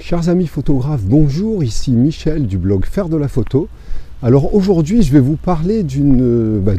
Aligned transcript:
Chers 0.00 0.28
amis 0.28 0.46
photographes, 0.46 1.02
bonjour, 1.02 1.64
ici 1.64 1.90
Michel 1.90 2.46
du 2.46 2.56
blog 2.56 2.86
Faire 2.86 3.08
de 3.08 3.16
la 3.16 3.26
photo. 3.26 3.68
Alors 4.22 4.54
aujourd'hui 4.54 5.02
je 5.02 5.12
vais 5.12 5.18
vous 5.18 5.34
parler 5.34 5.82
d'une 5.82 6.60
bah, 6.60 6.74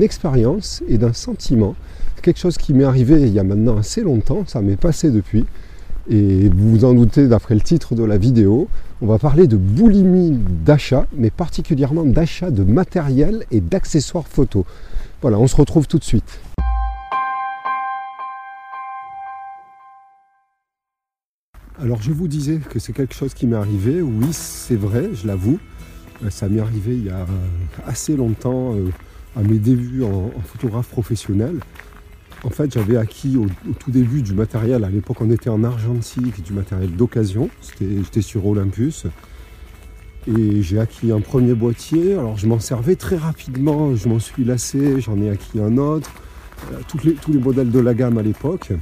expérience 0.00 0.82
et 0.88 0.96
d'un 0.96 1.12
sentiment, 1.12 1.76
quelque 2.22 2.38
chose 2.38 2.56
qui 2.56 2.72
m'est 2.72 2.84
arrivé 2.84 3.20
il 3.20 3.28
y 3.28 3.38
a 3.38 3.44
maintenant 3.44 3.76
assez 3.76 4.00
longtemps, 4.00 4.44
ça 4.46 4.62
m'est 4.62 4.76
passé 4.76 5.10
depuis, 5.10 5.44
et 6.08 6.48
vous 6.48 6.70
vous 6.70 6.84
en 6.86 6.94
doutez 6.94 7.28
d'après 7.28 7.54
le 7.54 7.60
titre 7.60 7.94
de 7.94 8.02
la 8.02 8.16
vidéo, 8.16 8.68
on 9.02 9.06
va 9.06 9.18
parler 9.18 9.46
de 9.46 9.58
boulimie 9.58 10.40
d'achat, 10.64 11.06
mais 11.14 11.30
particulièrement 11.30 12.04
d'achat 12.04 12.50
de 12.50 12.64
matériel 12.64 13.44
et 13.50 13.60
d'accessoires 13.60 14.26
photo. 14.26 14.64
Voilà, 15.20 15.38
on 15.38 15.46
se 15.46 15.56
retrouve 15.56 15.86
tout 15.86 15.98
de 15.98 16.04
suite. 16.04 16.40
Alors 21.82 22.00
je 22.00 22.10
vous 22.10 22.26
disais 22.26 22.58
que 22.58 22.78
c'est 22.78 22.94
quelque 22.94 23.14
chose 23.14 23.34
qui 23.34 23.46
m'est 23.46 23.56
arrivé, 23.56 24.00
oui 24.00 24.28
c'est 24.32 24.76
vrai, 24.76 25.10
je 25.12 25.26
l'avoue. 25.26 25.58
Euh, 26.24 26.30
ça 26.30 26.48
m'est 26.48 26.60
arrivé 26.60 26.94
il 26.94 27.04
y 27.04 27.10
a 27.10 27.26
assez 27.86 28.16
longtemps 28.16 28.74
euh, 28.74 28.88
à 29.36 29.42
mes 29.42 29.58
débuts 29.58 30.02
en, 30.02 30.30
photographe 30.46 30.88
professionnel. 30.88 31.60
En 32.44 32.50
fait 32.50 32.72
j'avais 32.72 32.96
acquis 32.96 33.36
au, 33.36 33.46
tout 33.78 33.90
début 33.90 34.22
du 34.22 34.32
matériel, 34.32 34.84
à 34.84 34.88
l'époque 34.88 35.20
on 35.20 35.30
était 35.30 35.50
en 35.50 35.64
argentique, 35.64 36.42
du 36.42 36.54
matériel 36.54 36.92
d'occasion, 36.92 37.50
j'étais 37.78 38.22
sur 38.22 38.46
Olympus. 38.46 39.04
Et 40.26 40.62
j'ai 40.62 40.80
acquis 40.80 41.12
un 41.12 41.20
premier 41.20 41.54
boîtier, 41.54 42.14
alors 42.14 42.38
je 42.38 42.48
m'en 42.48 42.58
servais 42.58 42.96
très 42.96 43.16
rapidement, 43.16 43.94
je 43.94 44.08
m'en 44.08 44.18
suis 44.18 44.44
lassé, 44.44 45.00
j'en 45.00 45.20
ai 45.20 45.28
acquis 45.28 45.60
un 45.60 45.76
autre, 45.76 46.10
euh, 46.72 46.80
tous 46.88 47.30
les 47.30 47.38
modèles 47.38 47.70
de 47.70 47.78
la 47.80 47.92
gamme 47.92 48.16
à 48.16 48.22
l'époque. 48.22 48.72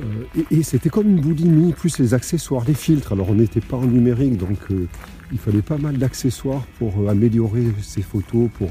Euh, 0.00 0.42
et, 0.50 0.62
c'était 0.62 0.90
comme 0.90 1.08
une 1.08 1.20
boulimie, 1.20 1.72
plus 1.72 1.98
les 1.98 2.14
accessoires, 2.14 2.64
les 2.66 2.74
filtres. 2.74 3.12
Alors 3.12 3.30
on 3.30 3.34
n'était 3.34 3.60
pas 3.60 3.76
en 3.76 3.86
numérique, 3.86 4.36
donc 4.36 4.58
euh, 4.70 4.86
il 5.32 5.38
fallait 5.38 5.62
pas 5.62 5.78
mal 5.78 5.98
d'accessoires 5.98 6.64
pour 6.78 7.00
euh, 7.00 7.08
améliorer 7.08 7.64
ces 7.82 8.02
photos, 8.02 8.48
pour, 8.58 8.70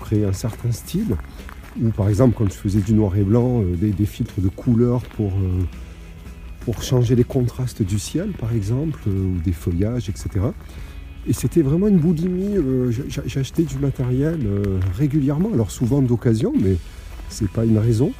créer 0.00 0.24
un 0.24 0.32
certain 0.32 0.72
style. 0.72 1.16
Ou 1.80 1.90
par 1.90 2.08
exemple 2.08 2.34
quand 2.36 2.46
je 2.50 2.56
faisais 2.56 2.80
du 2.80 2.94
noir 2.94 3.14
et 3.16 3.22
blanc, 3.22 3.62
des, 3.62 4.06
filtres 4.06 4.40
de 4.40 4.48
couleur 4.48 5.02
pour, 5.02 5.32
pour 6.60 6.82
changer 6.82 7.14
les 7.14 7.24
contrastes 7.24 7.82
du 7.82 7.98
ciel 7.98 8.30
par 8.32 8.54
exemple, 8.54 9.00
ou 9.06 9.38
des 9.44 9.52
feuillages, 9.52 10.08
etc. 10.08 10.46
Et 11.26 11.34
c'était 11.34 11.60
vraiment 11.60 11.88
une 11.88 11.98
boulimie. 11.98 12.56
J'achetais 13.26 13.64
du 13.64 13.76
matériel 13.76 14.40
régulièrement, 14.96 15.50
alors 15.52 15.70
souvent 15.70 16.00
d'occasion, 16.00 16.54
mais 16.58 16.76
c'est 17.28 17.50
pas 17.50 17.66
une 17.66 17.78
raison. 17.78 18.12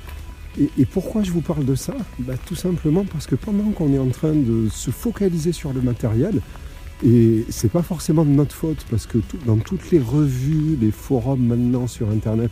Et, 0.61 0.85
pourquoi 0.85 1.23
je 1.23 1.31
vous 1.31 1.41
parle 1.41 1.65
de 1.65 1.75
ça 1.75 1.95
bah, 2.19 2.35
Tout 2.47 2.55
simplement 2.55 3.05
parce 3.05 3.27
que 3.27 3.35
pendant 3.35 3.71
qu'on 3.71 3.93
est 3.93 3.99
en 3.99 4.09
train 4.09 4.35
de 4.35 4.69
se 4.71 4.91
focaliser 4.91 5.53
sur 5.53 5.73
le 5.73 5.81
matériel, 5.81 6.41
et 7.05 7.45
c'est 7.49 7.71
pas 7.71 7.83
forcément 7.83 8.25
de 8.25 8.31
notre 8.31 8.55
faute, 8.55 8.85
parce 8.91 9.07
que 9.07 9.19
dans 9.47 9.57
toutes 9.57 9.91
les 9.91 9.99
revues, 9.99 10.77
les 10.81 10.91
forums 10.91 11.45
maintenant 11.45 11.87
sur 11.87 12.11
Internet, 12.11 12.51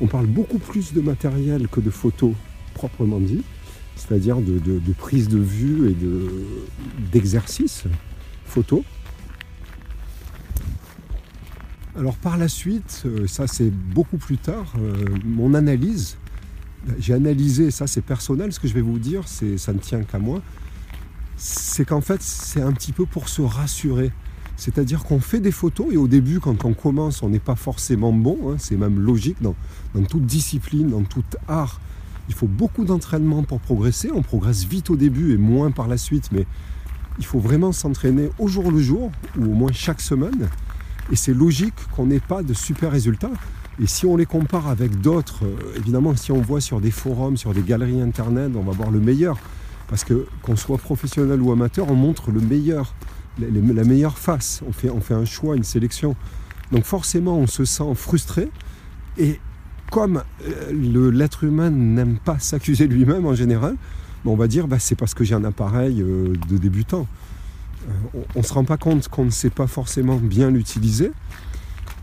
on 0.00 0.06
parle 0.06 0.26
beaucoup 0.26 0.58
plus 0.58 0.92
de 0.92 1.00
matériel 1.00 1.68
que 1.68 1.80
de 1.80 1.90
photos 1.90 2.32
proprement 2.74 3.18
dit, 3.18 3.42
c'est-à-dire 3.96 4.36
de, 4.40 4.92
prise 4.92 5.28
de 5.28 5.38
vue 5.38 5.90
et 5.90 5.96
d'exercice 7.10 7.84
photo. 8.44 8.84
Alors 11.96 12.14
par 12.14 12.36
la 12.36 12.46
suite, 12.46 13.02
euh, 13.06 13.26
ça 13.26 13.48
c'est 13.48 13.70
beaucoup 13.70 14.18
plus 14.18 14.38
tard, 14.38 14.72
euh, 14.78 15.04
mon 15.24 15.52
analyse 15.54 16.16
j'ai 16.98 17.14
analysé, 17.14 17.70
ça 17.70 17.86
c'est 17.86 18.00
personnel, 18.00 18.52
ce 18.52 18.60
que 18.60 18.68
je 18.68 18.74
vais 18.74 18.80
vous 18.80 18.98
dire, 18.98 19.26
ça 19.26 19.72
ne 19.72 19.78
tient 19.78 20.02
qu'à 20.02 20.18
moi, 20.18 20.40
c'est 21.36 21.84
qu'en 21.84 22.00
fait 22.00 22.22
c'est 22.22 22.60
un 22.60 22.72
petit 22.72 22.92
peu 22.92 23.06
pour 23.06 23.28
se 23.28 23.42
rassurer. 23.42 24.12
C'est-à-dire 24.58 25.04
qu'on 25.04 25.20
fait 25.20 25.38
des 25.38 25.52
photos 25.52 25.86
et 25.92 25.96
au 25.96 26.08
début, 26.08 26.40
quand 26.40 26.64
on 26.64 26.74
commence, 26.74 27.22
on 27.22 27.28
n'est 27.28 27.38
pas 27.38 27.54
forcément 27.54 28.12
bon, 28.12 28.38
hein, 28.50 28.56
c'est 28.58 28.76
même 28.76 28.98
logique 28.98 29.36
dans, 29.40 29.54
toute 30.08 30.26
discipline, 30.26 30.90
dans 30.90 31.04
tout 31.04 31.22
art. 31.46 31.80
Il 32.28 32.34
faut 32.34 32.48
beaucoup 32.48 32.84
d'entraînement 32.84 33.44
pour 33.44 33.60
progresser. 33.60 34.10
On 34.12 34.22
progresse 34.22 34.64
vite 34.64 34.90
au 34.90 34.96
début 34.96 35.32
et 35.32 35.36
moins 35.36 35.70
par 35.70 35.86
la 35.86 35.96
suite, 35.96 36.30
mais 36.32 36.44
il 37.20 37.24
faut 37.24 37.38
vraiment 37.38 37.70
s'entraîner 37.70 38.30
au 38.40 38.48
jour 38.48 38.72
le 38.72 38.80
jour, 38.80 39.12
ou 39.38 39.44
au 39.44 39.54
moins 39.54 39.70
chaque 39.72 40.00
semaine. 40.00 40.48
Et 41.12 41.16
c'est 41.16 41.34
logique 41.34 41.74
qu'on 41.94 42.06
n'ait 42.06 42.18
pas 42.18 42.42
de 42.42 42.52
super 42.52 42.90
résultats. 42.90 43.30
Et 43.80 43.86
si 43.86 44.06
on 44.06 44.16
les 44.16 44.26
compare 44.26 44.68
avec 44.68 45.00
d'autres, 45.00 45.44
euh, 45.44 45.76
évidemment, 45.76 46.14
si 46.16 46.32
on 46.32 46.40
voit 46.40 46.60
sur 46.60 46.80
des 46.80 46.90
forums, 46.90 47.36
sur 47.36 47.54
des 47.54 47.62
galeries 47.62 48.00
internet, 48.00 48.50
on 48.56 48.62
va 48.62 48.72
voir 48.72 48.90
le 48.90 48.98
meilleur. 48.98 49.38
Parce 49.88 50.04
que 50.04 50.26
qu'on 50.42 50.56
soit 50.56 50.78
professionnel 50.78 51.40
ou 51.40 51.52
amateur, 51.52 51.90
on 51.90 51.94
montre 51.94 52.30
le 52.30 52.40
meilleur, 52.40 52.94
la 53.38 53.84
meilleure 53.84 54.18
face. 54.18 54.62
On 54.68 54.72
fait, 54.72 54.90
on 54.90 55.00
fait 55.00 55.14
un 55.14 55.24
choix, 55.24 55.56
une 55.56 55.64
sélection. 55.64 56.14
Donc 56.72 56.84
forcément, 56.84 57.38
on 57.38 57.46
se 57.46 57.64
sent 57.64 57.94
frustré. 57.94 58.50
Et 59.16 59.40
comme 59.90 60.22
euh, 60.46 61.10
l'être 61.10 61.44
humain 61.44 61.70
n'aime 61.70 62.18
pas 62.18 62.38
s'accuser 62.38 62.86
lui-même 62.86 63.24
en 63.24 63.34
général, 63.34 63.76
on 64.24 64.36
va 64.36 64.46
dire 64.46 64.68
bah, 64.68 64.78
c'est 64.78 64.94
parce 64.94 65.14
que 65.14 65.24
j'ai 65.24 65.34
un 65.34 65.44
appareil 65.44 66.02
euh, 66.02 66.34
de 66.50 66.58
débutant. 66.58 67.06
on 68.34 68.40
ne 68.40 68.44
se 68.44 68.52
rend 68.52 68.64
pas 68.64 68.76
compte 68.76 69.08
qu'on 69.08 69.24
ne 69.24 69.30
sait 69.30 69.50
pas 69.50 69.66
forcément 69.66 70.16
bien 70.16 70.50
l'utiliser. 70.50 71.12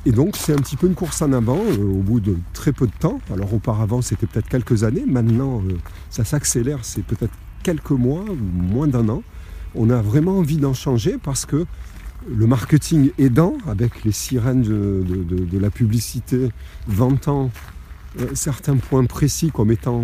Et 0.08 0.12
donc 0.12 0.36
c'est 0.38 0.54
un 0.54 0.58
petit 0.58 0.78
peu 0.78 0.86
une 0.88 0.94
course 0.94 1.22
en 1.24 1.34
avant 1.34 1.58
euh, 1.58 1.78
au 1.78 2.02
bout 2.02 2.20
de 2.20 2.38
très 2.54 2.72
peu 2.72 2.86
de 2.86 2.92
temps. 3.00 3.20
Alors 3.34 3.54
auparavant 3.54 4.02
c'était 4.02 4.28
peut-être 4.28 4.48
quelques 4.48 4.84
années, 4.84 5.04
maintenant 5.08 5.64
euh, 5.68 5.74
ça 6.12 6.24
s'accélère, 6.24 6.80
c'est 6.84 7.04
peut-être 7.04 7.34
quelques 7.64 7.92
mois 7.92 8.24
ou 8.30 8.62
moins 8.62 8.88
d'un 8.88 9.10
an. 9.10 9.24
On 9.74 9.90
a 9.90 10.02
vraiment 10.02 10.38
envie 10.38 10.58
d'en 10.58 10.74
changer 10.74 11.18
parce 11.22 11.46
que 11.46 11.66
le 12.30 12.48
marketing 12.48 13.12
aidant, 13.18 13.58
avec 13.68 14.04
les 14.04 14.12
sirènes 14.12 14.62
de, 14.62 15.60
la 15.60 15.70
publicité 15.70 16.50
vantant 16.88 17.52
euh, 18.20 18.28
certains 18.36 18.78
points 18.78 19.06
précis 19.06 19.52
comme 19.52 19.72
étant 19.72 20.04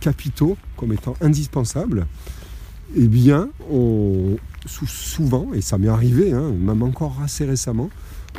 capitaux, 0.00 0.56
comme 0.76 0.92
étant 0.92 1.16
indispensables, 1.20 2.06
eh 2.96 3.08
bien, 3.08 3.48
on, 3.70 4.36
souvent, 4.66 5.48
et 5.54 5.60
ça 5.60 5.78
m'est 5.78 5.88
arrivé, 5.88 6.32
hein, 6.32 6.52
même 6.52 6.82
encore 6.82 7.16
assez 7.22 7.44
récemment, 7.44 7.90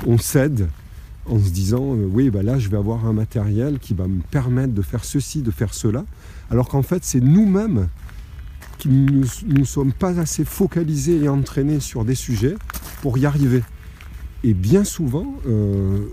on 0.06 0.18
cède 0.18 0.70
en 1.28 1.40
se 1.40 1.50
disant 1.50 1.96
euh, 1.96 2.08
oui 2.10 2.30
bah 2.30 2.44
là 2.44 2.60
je 2.60 2.70
vais 2.70 2.78
avoir 2.78 3.06
un 3.06 3.14
matériel 3.14 3.80
qui 3.80 3.94
va 3.94 4.08
me 4.08 4.22
permettre 4.22 4.74
de 4.74 4.82
faire 4.82 5.04
ceci, 5.04 5.42
de 5.42 5.52
faire 5.52 5.74
cela, 5.74 6.06
alors 6.52 6.70
qu'en 6.70 6.84
fait 6.84 7.04
c'est 7.04 7.22
nous-mêmes 7.22 7.88
qui 8.78 8.90
ne 8.90 9.64
sommes 9.64 9.94
pas 9.94 10.20
assez 10.20 10.46
focalisés 10.46 11.24
et 11.24 11.30
entraînés 11.30 11.80
sur 11.80 12.06
des 12.06 12.16
sujets 12.16 12.56
pour 13.02 13.18
y 13.18 13.26
arriver. 13.26 13.64
Et 14.44 14.54
bien 14.54 14.84
souvent, 14.84 15.34
euh, 15.48 16.06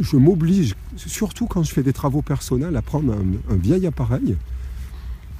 je 0.00 0.16
m'oblige, 0.16 0.74
surtout 0.96 1.46
quand 1.46 1.62
je 1.62 1.72
fais 1.72 1.82
des 1.82 1.92
travaux 1.92 2.22
personnels, 2.22 2.76
à 2.76 2.82
prendre 2.82 3.12
un, 3.12 3.56
vieil 3.56 3.86
appareil 3.86 4.36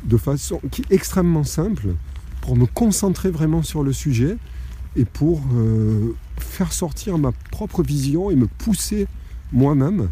de 0.05 0.17
façon 0.17 0.61
extrêmement 0.91 1.45
simple 1.45 1.95
pour 2.43 2.57
me 2.57 2.67
concentrer 2.67 3.31
vraiment 3.31 3.63
sur 3.63 3.83
le 3.83 3.93
sujet 3.93 4.37
et 4.97 5.05
pour 5.05 5.43
euh, 5.55 6.15
faire 6.39 6.73
sortir 6.73 7.19
ma 7.19 7.33
propre 7.51 7.83
vision 7.83 8.31
et 8.31 8.37
me 8.37 8.47
pousser 8.47 9.07
moi-même. 9.53 10.09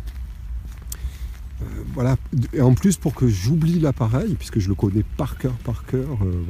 Euh, 1.60 1.64
voilà. 1.94 2.16
Et 2.52 2.60
en 2.60 2.74
plus 2.74 2.96
pour 2.96 3.14
que 3.14 3.28
j'oublie 3.28 3.80
l'appareil, 3.80 4.34
puisque 4.34 4.60
je 4.60 4.68
le 4.68 4.74
connais 4.74 5.04
par 5.16 5.38
cœur, 5.38 5.54
par 5.64 5.84
cœur, 5.84 6.06
euh, 6.22 6.44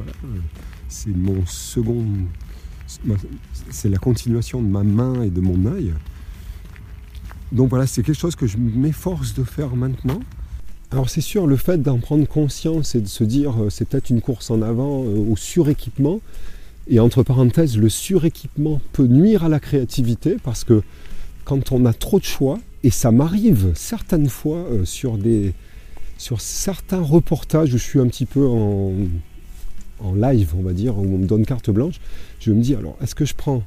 c'est 0.88 1.16
mon 1.16 1.44
second, 1.46 2.04
c'est 3.70 3.88
la 3.88 3.98
continuation 3.98 4.60
de 4.62 4.68
ma 4.68 4.82
main 4.82 5.22
et 5.22 5.30
de 5.30 5.40
mon 5.40 5.66
œil. 5.66 5.94
Donc 7.50 7.70
voilà, 7.70 7.86
c'est 7.86 8.02
quelque 8.02 8.18
chose 8.18 8.36
que 8.36 8.46
je 8.46 8.58
m'efforce 8.58 9.32
de 9.32 9.44
faire 9.44 9.74
maintenant. 9.74 10.20
Alors 10.90 11.08
c'est 11.08 11.22
sûr, 11.22 11.46
le 11.46 11.56
fait 11.56 11.82
d'en 11.82 11.98
prendre 11.98 12.26
conscience 12.26 12.94
et 12.94 13.00
de 13.00 13.06
se 13.06 13.24
dire 13.24 13.54
c'est 13.70 13.86
peut-être 13.86 14.10
une 14.10 14.20
course 14.20 14.50
en 14.50 14.60
avant 14.62 15.00
au 15.00 15.36
suréquipement, 15.36 16.20
et 16.88 17.00
entre 17.00 17.22
parenthèses, 17.22 17.76
le 17.76 17.88
suréquipement 17.88 18.80
peut 18.92 19.06
nuire 19.06 19.44
à 19.44 19.48
la 19.48 19.60
créativité 19.60 20.36
parce 20.42 20.64
que 20.64 20.82
quand 21.44 21.72
on 21.72 21.84
a 21.86 21.92
trop 21.92 22.18
de 22.18 22.24
choix, 22.24 22.58
et 22.84 22.90
ça 22.90 23.10
m'arrive 23.10 23.72
certaines 23.74 24.28
fois 24.28 24.58
euh, 24.58 24.84
sur, 24.84 25.18
des, 25.18 25.52
sur 26.16 26.40
certains 26.40 27.00
reportages 27.00 27.74
où 27.74 27.78
je 27.78 27.82
suis 27.82 28.00
un 28.00 28.06
petit 28.06 28.26
peu 28.26 28.46
en, 28.46 28.92
en 30.00 30.14
live, 30.14 30.54
on 30.56 30.62
va 30.62 30.72
dire, 30.72 30.96
où 30.98 31.02
on 31.02 31.18
me 31.18 31.26
donne 31.26 31.44
carte 31.44 31.70
blanche, 31.70 32.00
je 32.40 32.52
me 32.52 32.60
dis 32.60 32.74
alors, 32.74 32.96
est-ce 33.02 33.14
que 33.14 33.24
je 33.24 33.34
prends 33.34 33.62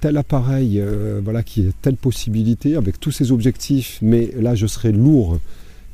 tel 0.00 0.16
appareil 0.16 0.80
euh, 0.80 1.20
voilà, 1.22 1.42
qui 1.42 1.68
a 1.68 1.72
telle 1.82 1.96
possibilité 1.96 2.76
avec 2.76 3.00
tous 3.00 3.10
ses 3.10 3.32
objectifs, 3.32 3.98
mais 4.00 4.30
là 4.36 4.54
je 4.54 4.66
serai 4.66 4.92
lourd 4.92 5.38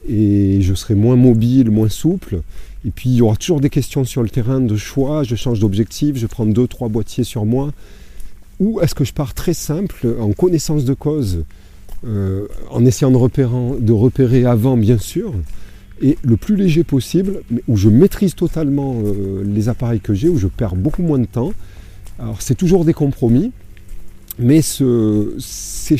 et 0.08 0.60
je 0.60 0.74
serai 0.74 0.94
moins 0.94 1.16
mobile, 1.16 1.70
moins 1.70 1.88
souple. 1.88 2.42
Et 2.86 2.90
puis 2.90 3.10
il 3.10 3.16
y 3.16 3.22
aura 3.22 3.36
toujours 3.36 3.60
des 3.60 3.70
questions 3.70 4.04
sur 4.04 4.22
le 4.22 4.28
terrain 4.28 4.60
de 4.60 4.76
choix, 4.76 5.22
je 5.22 5.34
change 5.34 5.60
d'objectif, 5.60 6.16
je 6.16 6.26
prends 6.26 6.46
deux, 6.46 6.66
trois 6.66 6.88
boîtiers 6.88 7.24
sur 7.24 7.46
moi. 7.46 7.72
Ou 8.60 8.80
est-ce 8.80 8.94
que 8.94 9.04
je 9.04 9.12
pars 9.12 9.34
très 9.34 9.54
simple, 9.54 10.06
en 10.20 10.32
connaissance 10.32 10.84
de 10.84 10.94
cause, 10.94 11.44
euh, 12.06 12.46
en 12.70 12.84
essayant 12.84 13.10
de 13.10 13.92
repérer, 13.92 14.44
avant 14.44 14.76
bien 14.76 14.98
sûr, 14.98 15.32
et 16.02 16.18
le 16.22 16.36
plus 16.36 16.56
léger 16.56 16.84
possible, 16.84 17.40
où 17.68 17.76
je 17.76 17.88
maîtrise 17.88 18.34
totalement 18.34 19.00
euh, 19.04 19.42
les 19.44 19.68
appareils 19.68 20.00
que 20.00 20.12
j'ai, 20.12 20.28
où 20.28 20.36
je 20.36 20.48
perds 20.48 20.76
beaucoup 20.76 21.02
moins 21.02 21.18
de 21.18 21.26
temps. 21.26 21.52
Alors 22.18 22.42
c'est 22.42 22.54
toujours 22.54 22.84
des 22.84 22.92
compromis, 22.92 23.52
mais 24.38 24.62
ce, 24.62 25.34
ces, 25.38 25.96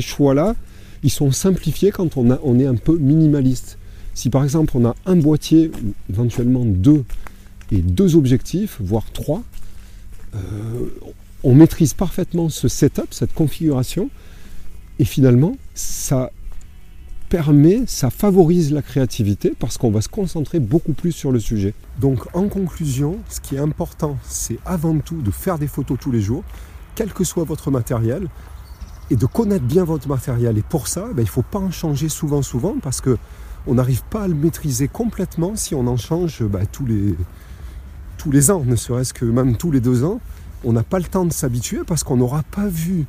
choix-là, 0.00 0.56
ils 1.02 1.10
sont 1.10 1.30
simplifiés 1.30 1.90
quand 1.90 2.16
on, 2.16 2.58
est 2.58 2.66
un 2.66 2.74
peu 2.74 2.96
minimaliste. 2.96 3.78
Si 4.14 4.30
par 4.30 4.44
exemple 4.44 4.72
on 4.76 4.84
a 4.84 4.94
un 5.06 5.16
boîtier, 5.16 5.70
éventuellement 6.08 6.64
deux, 6.64 7.04
et 7.72 7.78
deux 7.78 8.16
objectifs, 8.16 8.78
voire 8.80 9.10
trois, 9.12 9.42
euh, 10.34 10.38
on 11.42 11.54
maîtrise 11.54 11.94
parfaitement 11.94 12.48
ce 12.48 12.68
setup, 12.68 13.12
cette 13.12 13.34
configuration, 13.34 14.10
et 14.98 15.04
finalement, 15.04 15.56
ça 15.74 16.30
permet, 17.28 17.82
ça 17.86 18.10
favorise 18.10 18.72
la 18.72 18.82
créativité 18.82 19.54
parce 19.58 19.76
qu'on 19.76 19.90
va 19.90 20.00
se 20.00 20.08
concentrer 20.08 20.60
beaucoup 20.60 20.92
plus 20.92 21.10
sur 21.10 21.32
le 21.32 21.40
sujet. 21.40 21.74
Donc 22.00 22.20
en 22.34 22.48
conclusion, 22.48 23.18
ce 23.28 23.40
qui 23.40 23.56
est 23.56 23.58
important, 23.58 24.16
c'est 24.22 24.58
avant 24.64 24.98
tout 24.98 25.20
de 25.20 25.30
faire 25.30 25.58
des 25.58 25.66
photos 25.66 25.98
tous 26.00 26.12
les 26.12 26.20
jours, 26.20 26.44
quel 26.94 27.12
que 27.12 27.24
soit 27.24 27.44
votre 27.44 27.70
matériel, 27.70 28.28
et 29.10 29.16
de 29.16 29.26
connaître 29.26 29.64
bien 29.64 29.84
votre 29.84 30.08
matériel. 30.08 30.56
Et 30.56 30.62
pour 30.62 30.88
ça, 30.88 31.08
ben, 31.08 31.22
il 31.22 31.26
ne 31.26 31.28
faut 31.28 31.42
pas 31.42 31.58
en 31.58 31.70
changer 31.70 32.08
souvent, 32.08 32.42
souvent, 32.42 32.76
parce 32.80 33.00
que 33.00 33.18
on 33.66 33.74
n'arrive 33.74 34.02
pas 34.04 34.22
à 34.22 34.28
le 34.28 34.34
maîtriser 34.34 34.88
complètement 34.88 35.56
si 35.56 35.74
on 35.74 35.86
en 35.86 35.96
change 35.96 36.42
ben, 36.42 36.66
tous, 36.70 36.86
les, 36.86 37.14
tous 38.18 38.30
les 38.30 38.50
ans, 38.50 38.62
ne 38.64 38.76
serait-ce 38.76 39.14
que 39.14 39.24
même 39.24 39.56
tous 39.56 39.70
les 39.70 39.80
deux 39.80 40.04
ans. 40.04 40.20
On 40.64 40.72
n'a 40.72 40.82
pas 40.82 40.98
le 40.98 41.04
temps 41.04 41.24
de 41.24 41.32
s'habituer 41.32 41.80
parce 41.86 42.04
qu'on 42.04 42.16
n'aura 42.16 42.42
pas 42.42 42.66
vu 42.66 43.06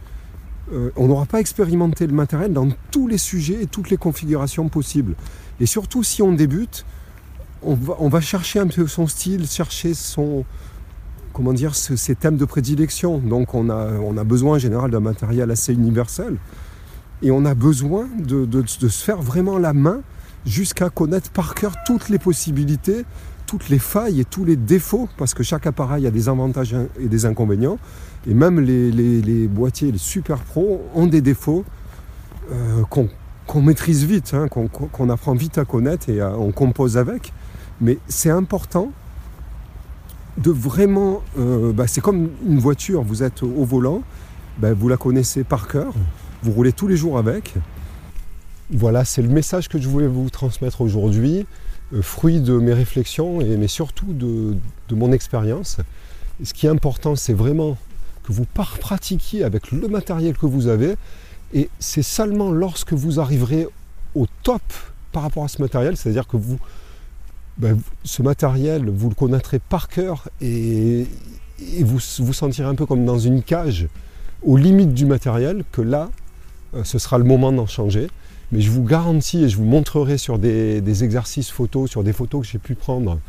euh, 0.74 0.90
on 0.96 1.08
n'aura 1.08 1.26
pas 1.26 1.40
expérimenté 1.40 2.08
le 2.08 2.14
matériel 2.14 2.52
dans 2.52 2.70
tous 2.92 3.08
les 3.08 3.18
sujets 3.18 3.64
et 3.64 3.68
toutes 3.68 3.90
les 3.90 3.98
configurations 3.98 4.68
possibles. 4.68 5.16
Et 5.60 5.66
surtout, 5.66 6.04
si 6.04 6.22
on 6.22 6.34
débute, 6.34 6.86
on 7.62 8.10
va, 8.10 8.22
chercher 8.22 8.60
un 8.60 8.68
peu 8.68 8.86
son 8.86 9.08
style, 9.08 9.48
chercher 9.48 9.96
son, 9.96 10.46
comment 11.34 11.54
dire, 11.54 11.74
ses 11.74 12.16
thèmes 12.16 12.38
de 12.38 12.46
prédilection. 12.46 13.18
Donc, 13.18 13.56
on 13.56 13.70
a, 13.70 14.24
besoin 14.24 14.56
en 14.56 14.60
général 14.60 14.92
d'un 14.92 15.00
matériel 15.00 15.50
assez 15.50 15.74
universel. 15.74 16.38
Et 17.24 17.32
on 17.32 17.44
a 17.46 17.56
besoin 17.56 18.08
de, 18.20 18.46
de 18.46 18.68
se 18.68 18.88
faire 18.88 19.22
vraiment 19.22 19.58
la 19.58 19.74
main 19.74 20.02
jusqu'à 20.46 20.90
connaître 20.90 21.32
par 21.32 21.56
cœur 21.56 21.76
toutes 21.86 22.10
les 22.10 22.20
possibilités, 22.20 23.06
toutes 23.46 23.70
les 23.70 23.80
failles 23.80 24.20
et 24.20 24.26
tous 24.26 24.46
les 24.46 24.56
défauts, 24.56 25.08
parce 25.18 25.34
que 25.34 25.44
chaque 25.44 25.68
appareil 25.68 26.08
a 26.08 26.12
des 26.12 26.30
avantages 26.30 26.76
et 27.00 27.08
des 27.08 27.26
inconvénients. 27.26 27.78
Et 28.28 28.34
même 28.34 28.60
les, 28.60 29.48
boîtiers, 29.48 29.92
les 29.92 29.98
super 29.98 30.40
pros, 30.40 30.82
ont 30.94 31.08
des 31.08 31.22
défauts 31.22 31.64
euh, 32.52 32.84
qu'on 33.48 33.62
maîtrise 33.62 34.04
vite, 34.06 34.34
hein, 34.34 34.48
qu'on 34.48 35.10
apprend 35.10 35.34
vite 35.34 35.58
à 35.58 35.66
connaître 35.66 36.10
et 36.10 36.22
on 36.24 36.52
compose 36.52 36.98
avec. 36.98 37.34
Mais 37.82 37.98
c'est 38.08 38.30
important 38.32 38.92
de 40.38 40.52
vraiment... 40.52 41.22
Euh, 41.38 41.72
bah, 41.72 41.88
c'est 41.88 42.02
comme 42.02 42.30
une 42.48 42.60
voiture, 42.60 43.04
vous 43.04 43.24
êtes 43.24 43.44
au 43.44 43.64
volant, 43.64 44.02
bah, 44.58 44.74
vous 44.74 44.90
la 44.90 44.98
connaissez 44.98 45.44
par 45.44 45.68
cœur, 45.68 45.94
vous 46.44 46.52
roulez 46.52 46.74
tous 46.74 46.88
les 46.88 46.98
jours 46.98 47.18
avec. 47.18 47.54
Voilà, 48.72 49.06
c'est 49.06 49.22
le 49.22 49.30
message 49.30 49.70
que 49.70 49.80
je 49.80 49.88
voulais 49.88 50.08
vous 50.08 50.32
transmettre 50.32 50.82
aujourd'hui, 50.82 51.46
euh, 51.94 52.02
fruit 52.02 52.40
de 52.40 52.54
mes 52.58 52.74
réflexions, 52.74 53.40
et, 53.40 53.58
mais 53.58 53.68
surtout 53.68 54.12
de, 54.12 54.58
mon 54.92 55.12
expérience. 55.12 55.78
Ce 56.44 56.54
qui 56.54 56.66
est 56.66 56.70
important, 56.70 57.16
c'est 57.16 57.34
vraiment 57.34 57.78
que 58.24 58.34
vous 58.34 58.46
pratiquiez 58.46 59.44
avec 59.44 59.72
le 59.72 59.88
matériel 59.88 60.36
que 60.36 60.48
vous 60.48 60.68
avez. 60.68 60.96
Et 61.54 61.70
c'est 61.78 62.02
seulement 62.02 62.50
lorsque 62.50 62.94
vous 62.94 63.20
arriverez 63.20 63.68
au 64.16 64.26
top 64.42 64.64
par 65.12 65.22
rapport 65.22 65.44
à 65.44 65.48
ce 65.48 65.62
matériel, 65.62 65.96
c'est-à-dire 65.96 66.28
que 66.28 66.36
vous, 66.36 66.58
ben, 67.60 67.80
ce 68.04 68.24
matériel, 68.24 68.90
vous 68.90 69.10
le 69.10 69.16
connaîtrez 69.16 69.60
par 69.60 69.90
cœur 69.90 70.28
et, 70.42 71.06
vous 71.82 72.00
vous 72.20 72.34
sentirez 72.34 72.68
un 72.68 72.76
peu 72.76 72.88
comme 72.88 73.06
dans 73.06 73.20
une 73.20 73.44
cage 73.44 73.88
aux 74.42 74.58
limites 74.58 74.94
du 74.94 75.06
matériel, 75.06 75.64
que 75.72 75.82
là, 75.82 76.10
euh, 76.74 76.84
ce 76.84 76.98
sera 76.98 77.20
le 77.20 77.24
moment 77.24 77.52
d'en 77.52 77.68
changer. 77.68 78.08
Mais 78.52 78.62
je 78.62 78.70
vous 78.70 78.84
garantis 78.84 79.44
et 79.44 79.50
je 79.50 79.58
vous 79.58 79.66
montrerai 79.66 80.18
sur 80.18 80.40
des, 80.40 81.04
exercices 81.04 81.50
photos, 81.50 81.90
sur 81.90 82.04
des 82.04 82.14
photos 82.14 82.46
que 82.46 82.52
j'ai 82.52 82.60
pu 82.60 82.76
prendre 82.76 83.20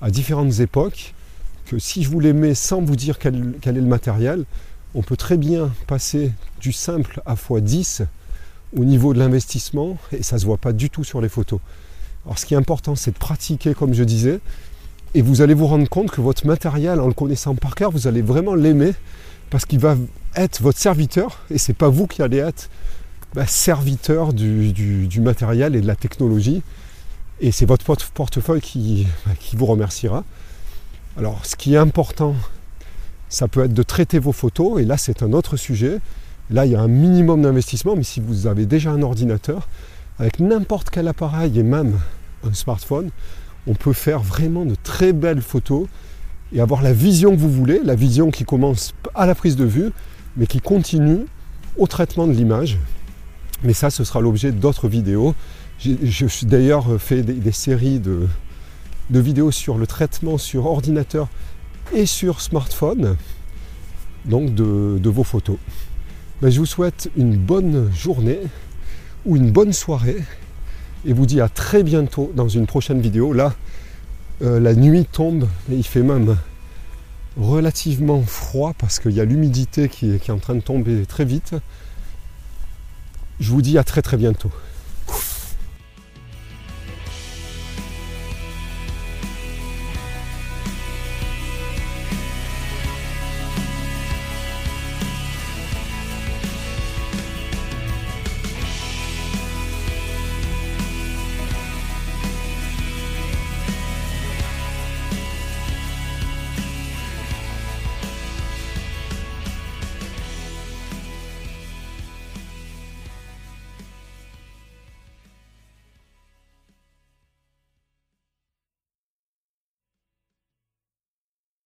à 0.00 0.10
différentes 0.10 0.60
époques, 0.60 1.14
si 1.78 2.02
je 2.02 2.08
vous 2.08 2.20
les 2.20 2.32
mets 2.32 2.54
sans 2.54 2.80
vous 2.80 2.96
dire 2.96 3.18
quel, 3.18 3.54
est 3.62 3.72
le 3.72 3.82
matériel, 3.82 4.44
on 4.94 5.02
peut 5.02 5.16
très 5.16 5.36
bien 5.36 5.70
passer 5.86 6.32
du 6.60 6.72
simple 6.72 7.20
à 7.26 7.34
x10 7.34 8.06
au 8.76 8.84
niveau 8.84 9.12
de 9.12 9.18
l'investissement 9.18 9.98
et 10.12 10.22
ça 10.22 10.36
ne 10.36 10.40
se 10.40 10.46
voit 10.46 10.56
pas 10.56 10.72
du 10.72 10.88
tout 10.88 11.04
sur 11.04 11.20
les 11.20 11.28
photos. 11.28 11.60
Alors 12.24 12.38
ce 12.38 12.46
qui 12.46 12.54
est 12.54 12.56
important, 12.56 12.96
c'est 12.96 13.10
de 13.10 13.18
pratiquer 13.18 13.74
comme 13.74 13.92
je 13.92 14.04
disais 14.04 14.40
et 15.14 15.22
vous 15.22 15.42
allez 15.42 15.54
vous 15.54 15.66
rendre 15.66 15.88
compte 15.88 16.10
que 16.10 16.20
votre 16.20 16.46
matériel, 16.46 17.00
en 17.00 17.06
le 17.06 17.14
connaissant 17.14 17.54
par 17.54 17.74
cœur, 17.74 17.90
vous 17.90 18.06
allez 18.06 18.22
vraiment 18.22 18.54
l'aimer 18.54 18.92
parce 19.50 19.64
qu'il 19.64 19.78
va 19.78 19.96
être 20.36 20.62
votre 20.62 20.78
serviteur 20.78 21.42
et 21.50 21.58
c'est 21.58 21.74
pas 21.74 21.88
vous 21.88 22.06
qui 22.06 22.22
allez 22.22 22.38
être 22.38 22.70
bah, 23.34 23.46
serviteur 23.46 24.32
du, 24.32 25.20
matériel 25.20 25.76
et 25.76 25.80
de 25.80 25.86
la 25.86 25.96
technologie 25.96 26.62
et 27.40 27.52
c'est 27.52 27.66
votre 27.66 27.84
portefeuille 28.10 28.60
qui 28.60 29.06
vous 29.54 29.66
remerciera. 29.66 30.24
Alors 31.18 31.44
ce 31.44 31.56
qui 31.56 31.74
est 31.74 31.78
important, 31.78 32.36
ça 33.28 33.48
peut 33.48 33.64
être 33.64 33.74
de 33.74 33.82
traiter 33.82 34.20
vos 34.20 34.30
photos, 34.30 34.80
et 34.80 34.84
là 34.84 34.96
c'est 34.96 35.22
un 35.22 35.32
autre 35.32 35.56
sujet. 35.56 35.98
Là 36.48 36.64
il 36.64 36.72
y 36.72 36.76
a 36.76 36.80
un 36.80 36.88
minimum 36.88 37.42
d'investissement, 37.42 37.96
mais 37.96 38.04
si 38.04 38.20
vous 38.20 38.46
avez 38.46 38.66
déjà 38.66 38.90
un 38.92 39.02
ordinateur, 39.02 39.68
avec 40.18 40.38
n'importe 40.38 40.90
quel 40.90 41.08
appareil 41.08 41.58
et 41.58 41.62
même 41.64 41.98
un 42.44 42.54
smartphone, 42.54 43.10
on 43.66 43.74
peut 43.74 43.92
faire 43.92 44.20
vraiment 44.20 44.64
de 44.64 44.76
très 44.82 45.12
belles 45.12 45.42
photos 45.42 45.88
et 46.52 46.60
avoir 46.60 46.82
la 46.82 46.92
vision 46.92 47.32
que 47.32 47.40
vous 47.40 47.50
voulez, 47.50 47.80
la 47.84 47.94
vision 47.94 48.30
qui 48.30 48.44
commence 48.44 48.94
à 49.14 49.26
la 49.26 49.34
prise 49.34 49.56
de 49.56 49.64
vue, 49.64 49.90
mais 50.36 50.46
qui 50.46 50.60
continue 50.60 51.26
au 51.76 51.86
traitement 51.86 52.26
de 52.26 52.32
l'image. 52.32 52.78
Mais 53.64 53.72
ça, 53.72 53.90
ce 53.90 54.04
sera 54.04 54.20
l'objet 54.20 54.52
d'autres 54.52 54.88
vidéos. 54.88 55.34
Suis 55.78 56.46
d'ailleurs 56.46 57.00
fait 57.00 57.22
des 57.22 57.52
séries 57.52 58.00
de, 58.00 58.26
de 59.10 59.20
vidéos 59.20 59.50
sur 59.50 59.78
le 59.78 59.86
traitement 59.86 60.38
sur 60.38 60.66
ordinateur 60.66 61.28
et 61.94 62.06
sur 62.06 62.40
smartphone, 62.40 63.16
donc 64.26 64.54
de, 64.54 65.08
vos 65.08 65.24
photos. 65.24 65.56
Ben, 66.42 66.50
je 66.50 66.58
vous 66.58 66.66
souhaite 66.66 67.10
une 67.16 67.36
bonne 67.36 67.90
journée 67.92 68.40
ou 69.24 69.36
une 69.36 69.50
bonne 69.50 69.72
soirée 69.72 70.22
et 71.04 71.12
vous 71.12 71.26
dis 71.26 71.40
à 71.40 71.48
très 71.48 71.82
bientôt 71.82 72.32
dans 72.34 72.48
une 72.48 72.66
prochaine 72.66 73.00
vidéo. 73.00 73.32
Là, 73.32 73.54
euh, 74.42 74.60
la 74.60 74.74
nuit 74.74 75.06
tombe 75.10 75.48
et 75.70 75.74
il 75.74 75.84
fait 75.84 76.02
même 76.02 76.36
relativement 77.36 78.22
froid 78.22 78.74
parce 78.78 78.98
qu'il 78.98 79.12
y 79.12 79.20
a 79.20 79.24
l'humidité 79.24 79.88
qui 79.88 80.10
est 80.10 80.30
en 80.30 80.38
train 80.38 80.54
de 80.54 80.60
tomber 80.60 81.06
très 81.06 81.24
vite. 81.24 81.54
Je 83.40 83.50
vous 83.50 83.62
dis 83.62 83.78
à 83.78 83.84
très 83.84 84.02
très 84.02 84.16
bientôt. 84.16 84.50